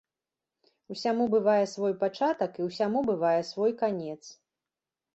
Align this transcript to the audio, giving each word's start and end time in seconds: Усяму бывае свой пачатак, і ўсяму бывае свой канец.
Усяму 0.95 1.27
бывае 1.35 1.59
свой 1.75 1.93
пачатак, 2.01 2.51
і 2.59 2.69
ўсяму 2.71 2.99
бывае 3.13 3.39
свой 3.55 3.71
канец. 3.87 4.21